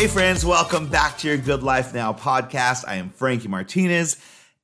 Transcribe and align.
Hey, 0.00 0.06
friends, 0.06 0.46
welcome 0.46 0.88
back 0.88 1.18
to 1.18 1.28
your 1.28 1.36
Good 1.36 1.62
Life 1.62 1.92
Now 1.92 2.14
podcast. 2.14 2.86
I 2.88 2.94
am 2.94 3.10
Frankie 3.10 3.48
Martinez, 3.48 4.16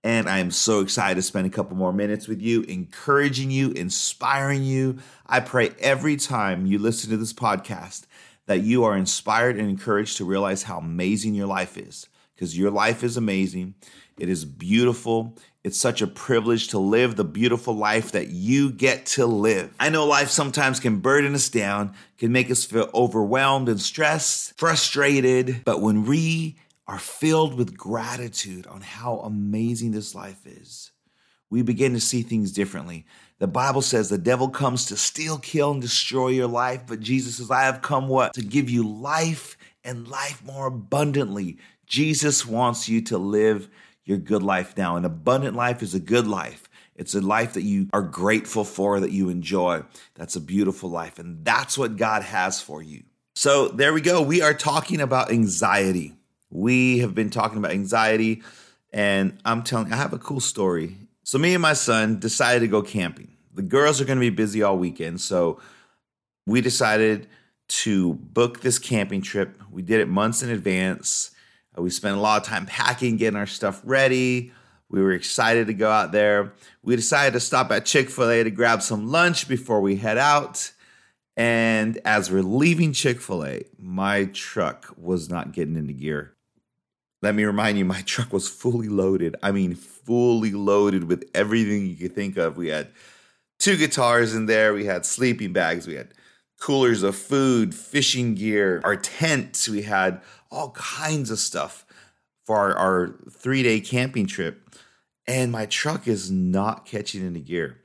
and 0.03 0.30
I 0.30 0.39
am 0.39 0.51
so 0.51 0.80
excited 0.80 1.16
to 1.16 1.21
spend 1.21 1.46
a 1.46 1.51
couple 1.51 1.77
more 1.77 1.93
minutes 1.93 2.27
with 2.27 2.41
you, 2.41 2.62
encouraging 2.62 3.51
you, 3.51 3.71
inspiring 3.72 4.62
you. 4.62 4.96
I 5.27 5.41
pray 5.41 5.72
every 5.79 6.17
time 6.17 6.64
you 6.64 6.79
listen 6.79 7.11
to 7.11 7.18
this 7.18 7.35
podcast 7.35 8.07
that 8.46 8.62
you 8.62 8.85
are 8.85 8.96
inspired 8.96 9.59
and 9.59 9.68
encouraged 9.68 10.17
to 10.17 10.25
realize 10.25 10.62
how 10.62 10.79
amazing 10.79 11.35
your 11.35 11.48
life 11.48 11.77
is, 11.77 12.09
because 12.34 12.57
your 12.57 12.71
life 12.71 13.05
is 13.05 13.18
amazing. 13.18 13.75
It 14.18 14.30
is 14.30 14.46
beautiful. 14.46 15.37
It's 15.67 15.77
such 15.77 16.01
a 16.01 16.07
privilege 16.07 16.69
to 16.69 16.79
live 16.79 17.17
the 17.17 17.25
beautiful 17.25 17.75
life 17.75 18.12
that 18.12 18.29
you 18.29 18.71
get 18.71 19.05
to 19.07 19.27
live. 19.27 19.75
I 19.81 19.89
know 19.89 20.07
life 20.07 20.29
sometimes 20.29 20.79
can 20.79 21.00
burden 21.00 21.35
us 21.35 21.49
down, 21.49 21.93
can 22.18 22.31
make 22.31 22.53
us 22.53 22.64
feel 22.64 22.89
overwhelmed 22.95 23.68
and 23.68 23.81
stressed, 23.81 24.57
frustrated, 24.57 25.63
but 25.64 25.81
when 25.81 26.04
we 26.04 26.57
are 26.87 27.00
filled 27.00 27.54
with 27.54 27.76
gratitude 27.76 28.68
on 28.68 28.81
how 28.81 29.18
amazing 29.18 29.90
this 29.90 30.14
life 30.14 30.46
is, 30.46 30.93
we 31.50 31.63
begin 31.63 31.95
to 31.95 32.01
see 32.01 32.23
things 32.23 32.53
differently. 32.53 33.05
The 33.41 33.48
Bible 33.48 33.83
says 33.83 34.09
the 34.09 34.19
devil 34.19 34.48
comes 34.48 34.84
to 34.84 34.97
steal, 34.97 35.37
kill, 35.37 35.73
and 35.73 35.83
destroy 35.83 36.28
your 36.28 36.47
life, 36.47 36.83
but 36.87 37.01
Jesus 37.01 37.39
says, 37.39 37.51
I 37.51 37.62
have 37.62 37.83
come 37.83 38.06
what? 38.06 38.34
To 38.34 38.42
give 38.42 38.70
you 38.70 38.89
life 38.89 39.59
and 39.83 40.06
life 40.06 40.45
more 40.45 40.67
abundantly. 40.67 41.59
Jesus 41.87 42.47
wants 42.47 42.89
you 42.89 43.01
to 43.03 43.19
live 43.19 43.69
your 44.06 44.19
good 44.19 44.42
life 44.42 44.77
now. 44.78 44.97
An 44.97 45.05
abundant 45.05 45.55
life 45.55 45.83
is 45.83 45.95
a 45.95 46.01
good 46.01 46.27
life. 46.27 46.70
It's 46.95 47.15
a 47.15 47.20
life 47.20 47.53
that 47.55 47.62
you 47.62 47.89
are 47.92 48.03
grateful 48.03 48.65
for, 48.65 49.01
that 49.01 49.11
you 49.11 49.29
enjoy. 49.29 49.83
That's 50.15 50.37
a 50.37 50.41
beautiful 50.41 50.89
life. 50.89 51.19
And 51.19 51.45
that's 51.45 51.77
what 51.77 51.97
God 51.97 52.23
has 52.23 52.63
for 52.63 52.83
you. 52.83 53.03
So 53.35 53.69
there 53.69 53.93
we 53.93 54.01
go. 54.01 54.23
We 54.23 54.41
are 54.41 54.55
talking 54.55 55.03
about 55.03 55.31
anxiety. 55.31 56.15
We 56.48 57.01
have 57.01 57.15
been 57.15 57.29
talking 57.29 57.59
about 57.59 57.73
anxiety. 57.73 58.43
And 58.95 59.39
I'm 59.45 59.63
telling 59.63 59.93
I 59.93 59.97
have 59.97 60.15
a 60.15 60.19
cool 60.19 60.41
story. 60.41 60.97
So 61.23 61.39
me 61.39 61.53
and 61.53 61.61
my 61.61 61.75
son 61.75 62.19
decided 62.19 62.61
to 62.61 62.69
go 62.69 62.81
camping. 62.81 63.29
The 63.53 63.63
girls 63.63 64.01
are 64.01 64.07
going 64.07 64.17
to 64.17 64.20
be 64.20 64.31
busy 64.31 64.63
all 64.63 64.79
weekend. 64.79 65.20
So 65.20 65.61
we 66.47 66.63
decided 66.63 67.27
to 67.69 68.15
book 68.15 68.61
this 68.61 68.79
camping 68.79 69.20
trip. 69.20 69.61
We 69.70 69.83
did 69.83 70.01
it 70.01 70.09
months 70.09 70.43
in 70.43 70.48
advance. 70.48 71.33
Uh, 71.77 71.83
we 71.83 71.91
spent 71.91 72.17
a 72.17 72.21
lot 72.21 72.41
of 72.41 72.49
time 72.49 72.67
packing, 72.67 73.17
getting 73.17 73.39
our 73.39 73.47
stuff 73.47 73.81
ready. 73.85 74.53
We 74.89 75.03
were 75.03 75.13
excited 75.13 75.67
to 75.67 75.75
go 75.75 75.91
out 75.91 76.13
there. 76.13 76.53
We 76.83 76.97
decided 76.97 77.33
to 77.33 77.41
stop 77.41 77.71
at 77.73 77.85
Chick 77.85 78.09
fil 78.09 78.31
A 78.31 78.45
to 78.45 78.51
grab 78.51 78.83
some 78.83 79.11
lunch 79.11 79.49
before 79.49 79.81
we 79.81 79.97
head 79.97 80.19
out. 80.19 80.73
And 81.37 81.99
as 82.05 82.31
we're 82.31 82.43
leaving 82.43 82.93
Chick 82.93 83.21
fil 83.21 83.45
A, 83.45 83.65
my 83.79 84.27
truck 84.27 84.95
was 84.97 85.29
not 85.29 85.53
getting 85.53 85.77
into 85.77 85.93
gear. 85.93 86.33
Let 87.23 87.35
me 87.35 87.45
remind 87.45 87.79
you, 87.79 87.85
my 87.85 88.03
truck 88.07 88.33
was 88.33 88.49
fully 88.49 88.89
loaded. 88.89 89.37
I 89.43 89.51
mean, 89.51 89.75
fully 89.75 90.53
loaded 90.53 91.05
with 91.05 91.29
everything 91.35 91.87
you 91.87 91.97
could 91.97 92.15
think 92.15 92.37
of. 92.37 92.57
We 92.57 92.69
had 92.69 92.89
two 93.59 93.77
guitars 93.77 94.35
in 94.35 94.47
there, 94.47 94.73
we 94.73 94.85
had 94.85 95.05
sleeping 95.05 95.53
bags, 95.53 95.87
we 95.87 95.95
had 95.95 96.13
coolers 96.61 97.03
of 97.03 97.17
food, 97.17 97.75
fishing 97.75 98.35
gear, 98.35 98.81
our 98.85 98.97
tents, 98.97 99.69
we 99.69 99.83
had 99.83 100.21
all 100.50 100.70
kinds 100.72 101.30
of 101.30 101.39
stuff 101.39 101.84
for 102.44 102.56
our, 102.56 102.75
our 102.75 103.14
three 103.30 103.62
day 103.62 103.80
camping 103.80 104.27
trip. 104.27 104.62
And 105.27 105.50
my 105.50 105.66
truck 105.66 106.06
is 106.06 106.30
not 106.30 106.86
catching 106.86 107.27
into 107.27 107.41
gear. 107.41 107.80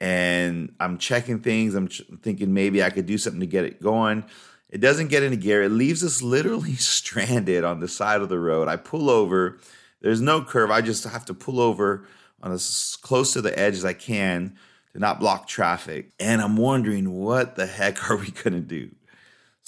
And 0.00 0.74
I'm 0.80 0.98
checking 0.98 1.40
things. 1.40 1.74
I'm 1.74 1.88
ch- 1.88 2.02
thinking 2.22 2.52
maybe 2.52 2.82
I 2.82 2.90
could 2.90 3.06
do 3.06 3.18
something 3.18 3.40
to 3.40 3.46
get 3.46 3.64
it 3.64 3.80
going. 3.80 4.24
It 4.68 4.80
doesn't 4.80 5.08
get 5.08 5.22
into 5.22 5.36
gear. 5.36 5.62
It 5.62 5.70
leaves 5.70 6.02
us 6.02 6.22
literally 6.22 6.74
stranded 6.76 7.64
on 7.64 7.80
the 7.80 7.88
side 7.88 8.20
of 8.20 8.28
the 8.28 8.38
road. 8.38 8.68
I 8.68 8.76
pull 8.76 9.10
over. 9.10 9.58
There's 10.00 10.20
no 10.20 10.42
curve. 10.42 10.70
I 10.70 10.80
just 10.80 11.04
have 11.04 11.24
to 11.26 11.34
pull 11.34 11.60
over 11.60 12.06
on 12.42 12.52
as 12.52 12.96
close 13.02 13.34
to 13.34 13.42
the 13.42 13.56
edge 13.58 13.74
as 13.74 13.84
I 13.84 13.92
can 13.92 14.56
to 14.92 14.98
not 14.98 15.20
block 15.20 15.46
traffic. 15.46 16.12
And 16.18 16.40
I'm 16.40 16.56
wondering 16.56 17.12
what 17.12 17.56
the 17.56 17.66
heck 17.66 18.10
are 18.10 18.16
we 18.16 18.30
going 18.30 18.54
to 18.54 18.60
do? 18.60 18.90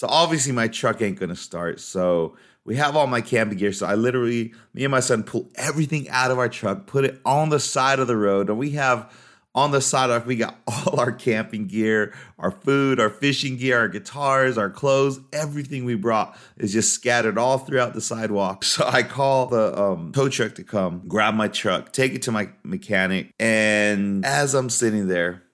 So 0.02 0.08
obviously 0.08 0.50
my 0.50 0.66
truck 0.66 1.00
ain't 1.00 1.20
gonna 1.20 1.36
start. 1.36 1.78
So 1.78 2.36
we 2.64 2.74
have 2.74 2.96
all 2.96 3.06
my 3.06 3.20
camping 3.20 3.56
gear. 3.56 3.72
So 3.72 3.86
I 3.86 3.94
literally, 3.94 4.52
me 4.74 4.82
and 4.82 4.90
my 4.90 4.98
son 4.98 5.22
pull 5.22 5.48
everything 5.54 6.08
out 6.08 6.32
of 6.32 6.40
our 6.40 6.48
truck, 6.48 6.88
put 6.88 7.04
it 7.04 7.20
on 7.24 7.50
the 7.50 7.60
side 7.60 8.00
of 8.00 8.08
the 8.08 8.16
road, 8.16 8.50
and 8.50 8.58
we 8.58 8.70
have 8.70 9.14
on 9.54 9.70
the 9.70 9.80
sidewalk, 9.80 10.26
we 10.26 10.34
got 10.34 10.58
all 10.66 10.98
our 10.98 11.12
camping 11.12 11.68
gear, 11.68 12.12
our 12.36 12.50
food, 12.50 12.98
our 12.98 13.10
fishing 13.10 13.56
gear, 13.56 13.78
our 13.78 13.86
guitars, 13.86 14.58
our 14.58 14.70
clothes, 14.70 15.20
everything 15.32 15.84
we 15.84 15.94
brought 15.94 16.36
is 16.56 16.72
just 16.72 16.92
scattered 16.92 17.38
all 17.38 17.58
throughout 17.58 17.94
the 17.94 18.00
sidewalk. 18.00 18.64
So 18.72 18.84
I 18.84 19.04
call 19.04 19.46
the 19.46 19.80
um, 19.80 20.10
tow 20.10 20.28
truck 20.28 20.56
to 20.56 20.64
come, 20.64 21.04
grab 21.06 21.34
my 21.34 21.46
truck, 21.46 21.92
take 21.92 22.12
it 22.12 22.22
to 22.22 22.32
my 22.32 22.48
mechanic. 22.64 23.32
And 23.38 24.26
as 24.26 24.54
I'm 24.54 24.68
sitting 24.68 25.06
there 25.06 25.44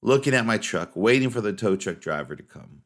looking 0.00 0.32
at 0.32 0.46
my 0.46 0.58
truck, 0.58 0.92
waiting 0.94 1.30
for 1.30 1.40
the 1.40 1.52
tow 1.52 1.74
truck 1.74 1.98
driver 1.98 2.36
to 2.36 2.42
come, 2.44 2.82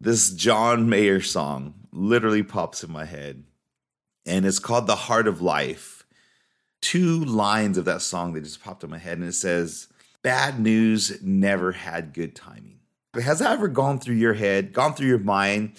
this 0.00 0.30
John 0.30 0.88
Mayer 0.88 1.20
song 1.20 1.74
literally 1.92 2.42
pops 2.42 2.82
in 2.82 2.90
my 2.90 3.04
head, 3.04 3.44
and 4.24 4.46
it's 4.46 4.58
called 4.58 4.86
The 4.86 4.96
Heart 4.96 5.28
of 5.28 5.42
Life. 5.42 6.06
Two 6.80 7.22
lines 7.24 7.76
of 7.76 7.84
that 7.84 8.00
song 8.00 8.32
that 8.32 8.44
just 8.44 8.64
popped 8.64 8.82
in 8.82 8.90
my 8.90 8.98
head, 8.98 9.18
and 9.18 9.28
it 9.28 9.34
says, 9.34 9.88
Bad 10.22 10.58
news 10.58 11.22
never 11.22 11.72
had 11.72 12.14
good 12.14 12.34
timing. 12.34 12.80
Has 13.14 13.40
that 13.40 13.52
ever 13.52 13.68
gone 13.68 13.98
through 13.98 14.16
your 14.16 14.34
head, 14.34 14.72
gone 14.72 14.94
through 14.94 15.08
your 15.08 15.18
mind 15.18 15.72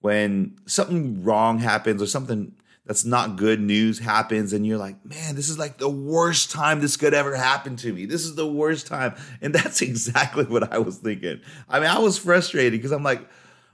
when 0.00 0.56
something 0.66 1.22
wrong 1.22 1.58
happens 1.58 2.02
or 2.02 2.06
something 2.06 2.54
that's 2.86 3.04
not 3.04 3.36
good 3.36 3.60
news 3.60 3.98
happens 3.98 4.52
and 4.52 4.66
you're 4.66 4.78
like, 4.78 5.04
man, 5.04 5.34
this 5.34 5.50
is 5.50 5.58
like 5.58 5.76
the 5.76 5.90
worst 5.90 6.50
time 6.50 6.80
this 6.80 6.96
could 6.96 7.12
ever 7.12 7.34
happen 7.34 7.76
to 7.76 7.92
me. 7.92 8.06
This 8.06 8.24
is 8.24 8.34
the 8.34 8.46
worst 8.46 8.86
time. 8.86 9.14
And 9.42 9.54
that's 9.54 9.82
exactly 9.82 10.44
what 10.44 10.72
I 10.72 10.78
was 10.78 10.96
thinking. 10.96 11.40
I 11.68 11.80
mean, 11.80 11.90
I 11.90 11.98
was 11.98 12.16
frustrated 12.16 12.72
because 12.72 12.92
I'm 12.92 13.02
like, 13.02 13.28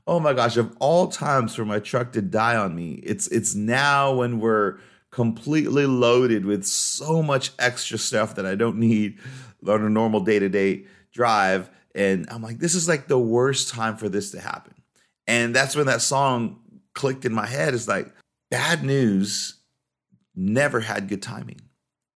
oh 0.07 0.21
my 0.21 0.33
gosh, 0.33 0.57
of 0.57 0.77
all 0.81 1.09
times 1.09 1.55
for 1.55 1.65
my 1.65 1.79
truck 1.79 2.13
to 2.13 2.23
die 2.23 2.57
on 2.57 2.75
me, 2.75 3.01
it's 3.03 3.27
it's 3.29 3.55
now 3.55 4.15
when 4.15 4.41
we're 4.41 4.79
completely 5.11 5.87
loaded 5.87 6.45
with 6.45 6.65
so 6.65 7.23
much 7.23 7.53
extra 7.59 7.97
stuff 7.97 8.35
that 8.35 8.45
I 8.45 8.55
don't 8.55 8.79
need 8.79 9.19
on 9.67 9.83
a 9.83 9.89
normal 9.89 10.21
day-to-day 10.21 10.85
drive. 11.13 11.71
And 11.95 12.27
I'm 12.31 12.43
like, 12.43 12.59
this 12.59 12.75
is 12.75 12.89
like 12.89 13.07
the 13.07 13.19
worst 13.19 13.69
time 13.69 13.97
for 13.97 14.09
this 14.09 14.33
to 14.33 14.41
happen. 14.41 14.75
And 15.29 15.55
that's 15.55 15.77
when 15.77 15.87
that 15.87 16.03
song 16.03 16.61
clicked 16.95 17.25
in 17.25 17.33
my 17.33 17.47
head. 17.47 17.75
It's 17.75 17.87
like, 17.87 18.13
bad 18.51 18.83
news 18.83 19.55
never 20.35 20.81
had 20.81 21.09
good 21.09 21.23
timing. 21.23 21.61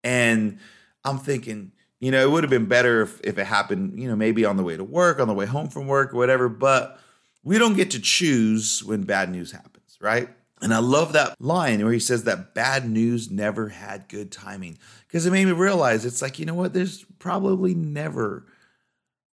And 0.03 0.59
I'm 1.05 1.19
thinking, 1.19 1.73
you 2.01 2.11
know, 2.11 2.23
it 2.23 2.31
would 2.31 2.43
have 2.43 2.51
been 2.51 2.67
better 2.67 3.03
if, 3.03 3.21
if 3.23 3.39
it 3.39 3.47
happened, 3.47 4.01
you 4.01 4.09
know, 4.09 4.17
maybe 4.17 4.45
on 4.45 4.57
the 4.57 4.65
way 4.65 4.77
to 4.77 4.85
work, 4.85 5.21
on 5.21 5.29
the 5.29 5.35
way 5.35 5.47
home 5.47 5.69
from 5.69 5.87
work, 5.87 6.13
or 6.13 6.17
whatever. 6.17 6.49
But 6.49 6.99
we 7.49 7.57
don't 7.57 7.77
get 7.77 7.93
to 7.93 7.99
choose 7.99 8.85
when 8.85 9.05
bad 9.05 9.31
news 9.31 9.53
happens, 9.53 9.97
right? 10.03 10.29
And 10.61 10.75
I 10.75 10.81
love 10.81 11.15
that 11.15 11.41
line 11.41 11.83
where 11.83 11.95
he 11.95 11.99
says 11.99 12.25
that 12.25 12.53
bad 12.53 12.87
news 12.87 13.31
never 13.31 13.71
had 13.71 14.07
good 14.09 14.31
timing 14.31 14.77
because 15.07 15.25
it 15.25 15.31
made 15.31 15.47
me 15.47 15.53
realize 15.53 16.05
it's 16.05 16.21
like, 16.21 16.39
you 16.39 16.45
know 16.45 16.53
what? 16.53 16.75
There's 16.75 17.07
probably 17.19 17.73
never 17.73 18.45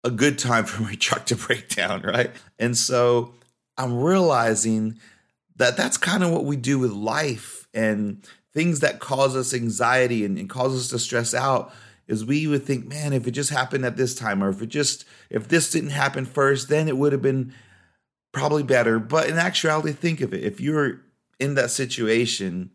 a 0.02 0.10
good 0.10 0.38
time 0.38 0.64
for 0.64 0.82
my 0.82 0.94
truck 0.98 1.26
to 1.26 1.36
break 1.36 1.68
down, 1.68 2.00
right? 2.00 2.30
And 2.58 2.74
so 2.74 3.34
I'm 3.76 3.98
realizing 3.98 4.98
that 5.56 5.76
that's 5.76 5.98
kind 5.98 6.24
of 6.24 6.30
what 6.30 6.46
we 6.46 6.56
do 6.56 6.78
with 6.78 6.92
life 6.92 7.68
and 7.74 8.26
things 8.54 8.80
that 8.80 8.98
cause 8.98 9.36
us 9.36 9.52
anxiety 9.52 10.24
and, 10.24 10.38
and 10.38 10.48
cause 10.48 10.74
us 10.74 10.88
to 10.88 10.98
stress 10.98 11.34
out 11.34 11.70
is 12.08 12.24
we 12.24 12.46
would 12.46 12.64
think, 12.64 12.88
man, 12.88 13.12
if 13.12 13.26
it 13.26 13.32
just 13.32 13.50
happened 13.50 13.84
at 13.84 13.98
this 13.98 14.14
time, 14.14 14.42
or 14.42 14.48
if 14.48 14.62
it 14.62 14.68
just 14.68 15.04
if 15.28 15.48
this 15.48 15.70
didn't 15.70 15.90
happen 15.90 16.24
first, 16.24 16.70
then 16.70 16.88
it 16.88 16.96
would 16.96 17.12
have 17.12 17.20
been 17.20 17.52
probably 18.36 18.62
better. 18.62 18.98
But 18.98 19.30
in 19.30 19.38
actuality, 19.38 19.92
think 19.92 20.20
of 20.20 20.34
it. 20.34 20.44
If 20.44 20.60
you're 20.60 21.00
in 21.40 21.54
that 21.54 21.70
situation, 21.70 22.70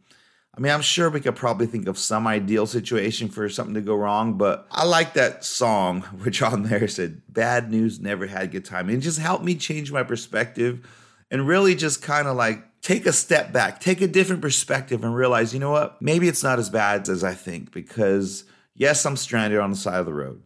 I 0.58 0.60
mean, 0.60 0.72
I'm 0.72 0.82
sure 0.82 1.10
we 1.10 1.22
could 1.22 1.36
probably 1.36 1.68
think 1.68 1.88
of 1.88 2.00
some 2.00 2.26
ideal 2.26 2.66
situation 2.66 3.30
for 3.30 3.48
something 3.48 3.76
to 3.76 3.82
go 3.82 3.96
wrong, 3.96 4.40
but 4.40 4.68
I 4.72 4.86
like 4.86 5.14
that 5.14 5.46
song, 5.46 6.02
which 6.24 6.42
on 6.42 6.64
there 6.64 6.88
said, 6.88 7.22
Bad 7.30 7.70
news 7.70 8.00
never 8.00 8.26
had 8.26 8.52
good 8.52 8.66
time. 8.66 8.90
And 8.90 8.98
it 8.98 9.02
just 9.02 9.20
helped 9.20 9.46
me 9.46 9.54
change 9.54 9.92
my 9.92 10.02
perspective 10.02 10.86
and 11.30 11.48
really 11.48 11.76
just 11.76 12.02
kind 12.02 12.28
of 12.28 12.36
like 12.36 12.82
take 12.82 13.06
a 13.06 13.14
step 13.14 13.54
back, 13.54 13.80
take 13.80 14.02
a 14.02 14.08
different 14.08 14.42
perspective, 14.42 15.04
and 15.04 15.16
realize, 15.16 15.54
you 15.54 15.60
know 15.60 15.72
what? 15.72 16.02
Maybe 16.02 16.28
it's 16.28 16.44
not 16.44 16.58
as 16.58 16.72
bad 16.72 17.08
as 17.08 17.24
I 17.24 17.36
think 17.36 17.72
because, 17.72 18.46
yes, 18.74 19.06
I'm 19.06 19.16
stranded 19.16 19.60
on 19.60 19.70
the 19.70 19.78
side 19.78 20.00
of 20.00 20.08
the 20.08 20.14
road 20.14 20.42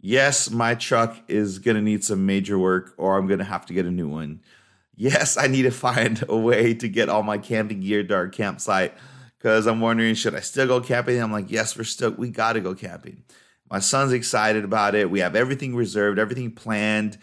yes, 0.00 0.50
my 0.50 0.74
truck 0.74 1.16
is 1.28 1.58
going 1.58 1.76
to 1.76 1.82
need 1.82 2.04
some 2.04 2.26
major 2.26 2.58
work 2.58 2.94
or 2.96 3.16
I'm 3.16 3.26
going 3.26 3.38
to 3.38 3.44
have 3.44 3.66
to 3.66 3.74
get 3.74 3.86
a 3.86 3.90
new 3.90 4.08
one. 4.08 4.40
Yes, 4.96 5.36
I 5.36 5.46
need 5.46 5.62
to 5.62 5.70
find 5.70 6.24
a 6.28 6.36
way 6.36 6.74
to 6.74 6.88
get 6.88 7.08
all 7.08 7.22
my 7.22 7.38
camping 7.38 7.80
gear 7.80 8.02
to 8.02 8.14
our 8.14 8.28
campsite 8.28 8.94
because 9.38 9.66
I'm 9.66 9.80
wondering, 9.80 10.14
should 10.14 10.34
I 10.34 10.40
still 10.40 10.66
go 10.66 10.80
camping? 10.80 11.20
I'm 11.22 11.32
like, 11.32 11.50
yes, 11.50 11.76
we're 11.76 11.84
still, 11.84 12.10
we 12.10 12.30
got 12.30 12.54
to 12.54 12.60
go 12.60 12.74
camping. 12.74 13.22
My 13.70 13.78
son's 13.78 14.12
excited 14.12 14.64
about 14.64 14.94
it. 14.94 15.10
We 15.10 15.20
have 15.20 15.36
everything 15.36 15.74
reserved, 15.76 16.18
everything 16.18 16.50
planned. 16.50 17.18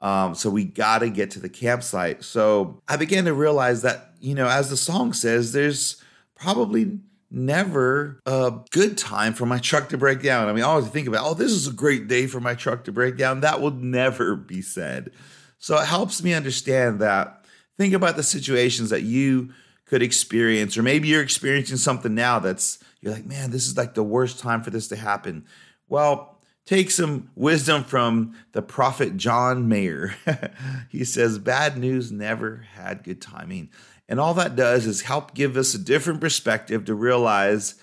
Um, 0.00 0.34
so 0.34 0.48
we 0.48 0.64
got 0.64 1.00
to 1.00 1.10
get 1.10 1.32
to 1.32 1.40
the 1.40 1.48
campsite. 1.48 2.22
So 2.22 2.80
I 2.88 2.96
began 2.96 3.24
to 3.24 3.34
realize 3.34 3.82
that, 3.82 4.14
you 4.20 4.34
know, 4.34 4.48
as 4.48 4.70
the 4.70 4.76
song 4.76 5.12
says, 5.12 5.52
there's 5.52 6.02
probably 6.36 7.00
never 7.30 8.20
a 8.26 8.52
good 8.70 8.96
time 8.96 9.34
for 9.34 9.46
my 9.46 9.58
truck 9.58 9.90
to 9.90 9.98
break 9.98 10.22
down. 10.22 10.48
I 10.48 10.52
mean, 10.52 10.64
I 10.64 10.68
always 10.68 10.88
think 10.88 11.08
about, 11.08 11.26
oh, 11.26 11.34
this 11.34 11.52
is 11.52 11.66
a 11.66 11.72
great 11.72 12.08
day 12.08 12.26
for 12.26 12.40
my 12.40 12.54
truck 12.54 12.84
to 12.84 12.92
break 12.92 13.16
down. 13.16 13.40
That 13.40 13.60
will 13.60 13.72
never 13.72 14.34
be 14.36 14.62
said. 14.62 15.12
So 15.58 15.76
it 15.78 15.86
helps 15.86 16.22
me 16.22 16.32
understand 16.34 17.00
that. 17.00 17.44
Think 17.76 17.94
about 17.94 18.16
the 18.16 18.22
situations 18.22 18.90
that 18.90 19.02
you 19.02 19.50
could 19.84 20.02
experience, 20.02 20.76
or 20.76 20.82
maybe 20.82 21.08
you're 21.08 21.22
experiencing 21.22 21.76
something 21.76 22.14
now 22.14 22.38
that's, 22.38 22.78
you're 23.00 23.12
like, 23.12 23.26
man, 23.26 23.50
this 23.50 23.66
is 23.66 23.76
like 23.76 23.94
the 23.94 24.02
worst 24.02 24.38
time 24.38 24.62
for 24.62 24.70
this 24.70 24.88
to 24.88 24.96
happen. 24.96 25.46
Well, 25.88 26.40
take 26.66 26.90
some 26.90 27.30
wisdom 27.34 27.84
from 27.84 28.34
the 28.52 28.62
prophet 28.62 29.16
John 29.16 29.68
Mayer. 29.68 30.14
he 30.90 31.04
says, 31.04 31.38
Bad 31.38 31.78
news 31.78 32.12
never 32.12 32.66
had 32.74 33.04
good 33.04 33.22
timing. 33.22 33.70
And 34.08 34.18
all 34.18 34.34
that 34.34 34.56
does 34.56 34.86
is 34.86 35.02
help 35.02 35.34
give 35.34 35.56
us 35.56 35.74
a 35.74 35.78
different 35.78 36.20
perspective 36.20 36.86
to 36.86 36.94
realize 36.94 37.74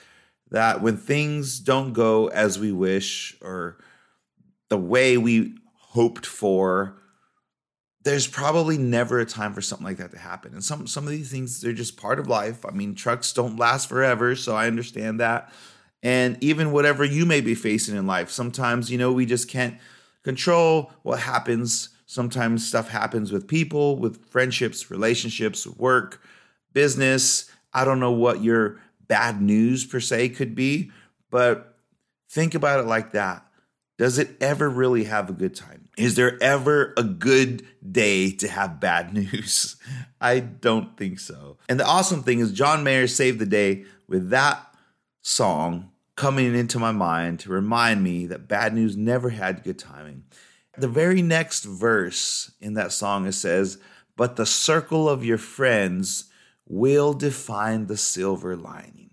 that 0.52 0.82
when 0.82 0.98
things 0.98 1.60
don't 1.60 1.94
go 1.94 2.28
as 2.28 2.58
we 2.58 2.72
wish 2.72 3.38
or 3.42 3.78
the 4.70 4.78
way 4.78 5.18
we 5.18 5.56
hoped 5.76 6.26
for, 6.26 6.98
there's 8.04 8.28
probably 8.28 8.78
never 8.78 9.20
a 9.20 9.26
time 9.26 9.54
for 9.54 9.62
something 9.62 9.86
like 9.86 9.98
that 9.98 10.12
to 10.12 10.20
happen. 10.20 10.54
And 10.54 10.64
some 10.64 10.88
some 10.88 11.06
of 11.06 11.12
these 11.12 11.32
things 11.32 11.62
they're 11.62 11.74
just 11.74 11.98
part 11.98 12.20
of 12.20 12.28
life. 12.28 12.66
I 12.66 12.72
mean, 12.72 12.96
trucks 12.96 13.34
don't 13.34 13.58
last 13.58 13.90
forever, 13.90 14.36
so 14.36 14.56
I 14.56 14.68
understand 14.68 15.20
that 15.20 15.52
and 16.06 16.38
even 16.40 16.72
whatever 16.72 17.04
you 17.04 17.26
may 17.26 17.42
be 17.42 17.56
facing 17.56 17.96
in 17.96 18.06
life. 18.06 18.30
Sometimes, 18.30 18.92
you 18.92 18.98
know, 19.00 19.12
we 19.12 19.26
just 19.26 19.50
can't 19.50 19.80
control 20.22 20.92
what 21.02 21.20
happens. 21.20 21.90
Sometimes 22.06 22.68
stuff 22.68 22.90
happens 22.90 23.32
with 23.32 23.48
people, 23.48 23.98
with 23.98 24.26
friendships, 24.30 24.92
relationships, 24.92 25.66
work, 25.66 26.22
business. 26.74 27.50
I 27.74 27.84
don't 27.84 28.00
know 28.00 28.12
what 28.12 28.44
your 28.44 28.80
bad 29.08 29.42
news 29.42 29.86
per 29.86 30.00
se 30.00 30.30
could 30.30 30.56
be, 30.56 30.92
but 31.32 31.78
think 32.30 32.54
about 32.54 32.80
it 32.80 32.88
like 32.88 33.14
that. 33.14 33.46
Does 33.98 34.20
it 34.20 34.36
ever 34.42 34.70
really 34.70 35.06
have 35.06 35.30
a 35.30 35.34
good 35.34 35.56
time? 35.56 35.86
Is 35.98 36.16
there 36.16 36.38
ever 36.44 36.94
a 36.98 37.04
good 37.04 37.66
day 37.90 38.32
to 38.32 38.48
have 38.50 38.80
bad 38.80 39.14
news? 39.14 39.78
I 40.20 40.40
don't 40.40 40.98
think 40.98 41.20
so. 41.20 41.58
And 41.70 41.80
the 41.80 41.86
awesome 41.86 42.22
thing 42.22 42.40
is, 42.40 42.52
John 42.52 42.84
Mayer 42.84 43.08
saved 43.08 43.40
the 43.40 43.46
day 43.46 43.86
with 44.08 44.30
that 44.30 44.76
song 45.22 45.92
coming 46.16 46.56
into 46.56 46.80
my 46.80 46.92
mind 46.92 47.40
to 47.42 47.50
remind 47.50 48.04
me 48.04 48.26
that 48.28 48.48
bad 48.48 48.74
news 48.74 48.96
never 48.96 49.30
had 49.30 49.64
good 49.64 49.80
timing. 49.80 50.24
The 50.78 50.88
very 50.88 51.22
next 51.22 51.66
verse 51.66 52.52
in 52.60 52.74
that 52.74 52.92
song 52.92 53.26
it 53.26 53.34
says, 53.34 53.78
"But 54.16 54.36
the 54.36 54.46
circle 54.46 55.10
of 55.10 55.24
your 55.24 55.38
friends 55.38 56.26
will 56.68 57.14
define 57.14 57.88
the 57.88 57.98
silver 57.98 58.56
lining." 58.56 59.12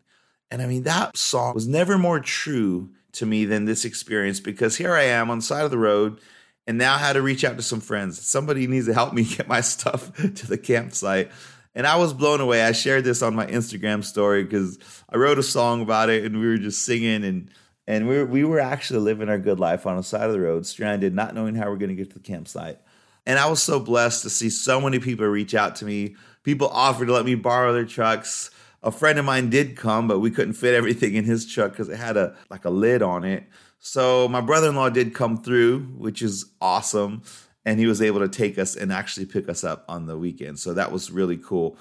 And 0.51 0.61
I 0.61 0.67
mean 0.67 0.83
that 0.83 1.17
song 1.17 1.55
was 1.55 1.67
never 1.67 1.97
more 1.97 2.21
true 2.21 2.91
to 3.13 3.27
me 3.27 3.45
than 3.45 3.65
this 3.65 3.85
experience 3.85 4.41
because 4.41 4.77
here 4.77 4.95
I 4.95 5.05
am 5.05 5.31
on 5.31 5.39
the 5.39 5.45
side 5.45 5.65
of 5.65 5.71
the 5.71 5.79
road 5.79 6.19
and 6.67 6.79
now 6.79 6.95
I 6.95 6.99
had 6.99 7.15
to 7.15 7.23
reach 7.23 7.45
out 7.45 7.57
to 7.57 7.63
some 7.63 7.81
friends. 7.81 8.25
Somebody 8.25 8.67
needs 8.67 8.87
to 8.87 8.95
help 8.95 9.13
me 9.13 9.25
get 9.37 9.49
my 9.49 9.61
stuff 9.61 10.13
to 10.35 10.47
the 10.47 10.59
campsite. 10.59 11.31
And 11.75 11.87
I 11.87 11.97
was 11.97 12.13
blown 12.13 12.41
away. 12.41 12.63
I 12.63 12.73
shared 12.73 13.05
this 13.05 13.23
on 13.23 13.35
my 13.35 13.47
Instagram 13.47 14.05
story 14.05 14.45
because 14.45 14.79
I 15.09 15.17
wrote 15.17 15.39
a 15.39 15.43
song 15.43 15.81
about 15.81 16.11
it 16.11 16.25
and 16.25 16.39
we 16.39 16.47
were 16.47 16.59
just 16.59 16.85
singing 16.85 17.25
and 17.25 17.51
and 17.87 18.09
we 18.09 18.19
were, 18.19 18.27
we 18.27 18.45
were 18.45 18.61
actually 18.61 19.01
living 19.01 19.29
our 19.29 19.39
good 19.39 19.61
life 19.61 19.87
on 19.87 19.97
the 19.97 20.03
side 20.03 20.23
of 20.23 20.33
the 20.33 20.41
road, 20.41 20.67
stranded, 20.67 21.15
not 21.15 21.35
knowing 21.35 21.55
how 21.55 21.69
we're 21.69 21.77
going 21.77 21.91
to 21.91 21.97
get 21.97 22.11
to 22.11 22.19
the 22.19 22.25
campsite. 22.25 22.79
And 23.27 23.39
I 23.39 23.49
was 23.49 23.63
so 23.63 23.81
blessed 23.81 24.23
to 24.23 24.31
see 24.31 24.51
so 24.51 24.81
many 24.81 24.99
people 24.99 25.27
reach 25.27 25.55
out 25.55 25.77
to 25.77 25.85
me. 25.85 26.17
People 26.43 26.69
offered 26.69 27.07
to 27.07 27.13
let 27.13 27.25
me 27.25 27.35
borrow 27.35 27.73
their 27.73 27.85
trucks. 27.85 28.51
A 28.83 28.91
friend 28.91 29.19
of 29.19 29.25
mine 29.25 29.51
did 29.51 29.77
come, 29.77 30.09
but 30.09 30.19
we 30.19 30.31
couldn't 30.31 30.55
fit 30.55 30.75
everything 30.77 31.15
in 31.15 31.25
his 31.25 31.47
truck 31.47 31.73
because 31.73 31.89
it 31.89 31.99
had 31.99 32.17
a 32.17 32.37
like 32.51 32.65
a 32.65 32.71
lid 32.71 33.03
on 33.03 33.25
it. 33.25 33.45
So 33.79 34.29
my 34.29 34.41
brother-in-law 34.41 34.91
did 34.91 35.15
come 35.15 35.43
through, 35.43 35.81
which 35.97 36.23
is 36.23 36.47
awesome 36.61 37.23
and 37.65 37.79
he 37.79 37.87
was 37.87 38.03
able 38.03 38.21
to 38.21 38.29
take 38.29 38.59
us 38.59 38.75
and 38.77 38.93
actually 38.93 39.27
pick 39.27 39.49
us 39.49 39.65
up 39.65 39.85
on 39.89 40.07
the 40.07 40.19
weekend. 40.19 40.59
So 40.59 40.75
that 40.75 40.91
was 40.91 41.11
really 41.11 41.37
cool. 41.37 41.77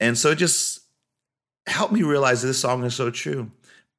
And 0.00 0.16
so 0.16 0.30
it 0.30 0.36
just 0.36 0.80
helped 1.66 1.92
me 1.92 2.02
realize 2.02 2.42
this 2.42 2.58
song 2.58 2.84
is 2.84 2.94
so 2.94 3.10
true. 3.10 3.50